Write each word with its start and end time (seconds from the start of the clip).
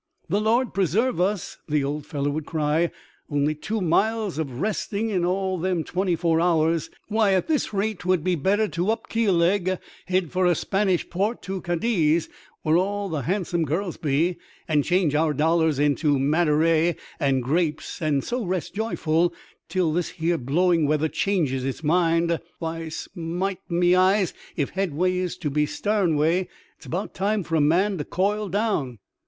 "The 0.29 0.41
Lord 0.41 0.73
preserve 0.73 1.21
us!" 1.21 1.57
the 1.69 1.83
old 1.83 2.07
fellow 2.07 2.31
would 2.31 2.47
cry,. 2.47 2.89
"only 3.29 3.53
two 3.53 3.81
miles 3.81 4.39
of 4.39 4.59
westing 4.59 5.11
in 5.11 5.23
all 5.23 5.59
them 5.59 5.83
twenty 5.83 6.15
four 6.15 6.41
hours! 6.41 6.89
Why, 7.07 7.33
at 7.35 7.45
this 7.47 7.71
rate, 7.71 7.99
'twould 7.99 8.23
be 8.23 8.33
better 8.33 8.67
to 8.69 8.89
up 8.89 9.09
keeleg, 9.09 9.77
head 10.07 10.31
for 10.31 10.47
a 10.47 10.55
Spanish 10.55 11.07
port— 11.07 11.39
to 11.43 11.61
Cadiz, 11.61 12.29
where 12.63 12.77
all 12.77 13.09
the 13.09 13.21
hand 13.21 13.45
some 13.45 13.63
girls 13.63 13.97
be, 13.97 14.37
and 14.67 14.83
change 14.83 15.13
our 15.13 15.35
dollars 15.35 15.77
into 15.77 16.17
Madeirey 16.17 16.95
and 17.19 17.43
grapes, 17.43 18.01
and 18.01 18.23
so 18.23 18.43
rest 18.43 18.73
joyful 18.73 19.35
till 19.69 19.93
this 19.93 20.09
here 20.09 20.39
blowing 20.39 20.87
weather' 20.87 21.09
changes 21.09 21.63
its 21.63 21.83
mind. 21.83 22.39
Why, 22.57 22.89
smite 22.89 23.59
mj'' 23.69 23.95
eyes! 23.95 24.33
if 24.55 24.71
headway 24.71 25.15
is 25.17 25.37
to 25.37 25.51
be 25.51 25.67
starnway, 25.67 26.47
it's 26.75 26.87
about 26.87 27.13
time 27.13 27.43
for 27.43 27.55
a 27.57 27.61
man 27.61 27.99
to 27.99 28.03
coil 28.03 28.49
down." 28.49 28.97